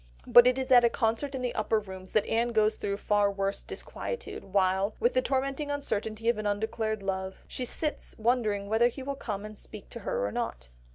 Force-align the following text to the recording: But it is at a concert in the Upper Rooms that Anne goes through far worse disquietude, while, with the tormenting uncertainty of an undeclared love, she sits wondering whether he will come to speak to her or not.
But 0.25 0.47
it 0.47 0.57
is 0.57 0.71
at 0.71 0.83
a 0.83 0.89
concert 0.89 1.35
in 1.35 1.43
the 1.43 1.53
Upper 1.53 1.79
Rooms 1.79 2.09
that 2.13 2.25
Anne 2.25 2.53
goes 2.53 2.75
through 2.75 2.97
far 2.97 3.31
worse 3.31 3.63
disquietude, 3.63 4.45
while, 4.45 4.95
with 4.99 5.13
the 5.13 5.21
tormenting 5.21 5.69
uncertainty 5.69 6.27
of 6.27 6.39
an 6.39 6.47
undeclared 6.47 7.03
love, 7.03 7.45
she 7.47 7.65
sits 7.65 8.15
wondering 8.17 8.67
whether 8.67 8.87
he 8.87 9.03
will 9.03 9.13
come 9.13 9.43
to 9.43 9.55
speak 9.55 9.89
to 9.89 9.99
her 9.99 10.25
or 10.25 10.31
not. 10.31 10.69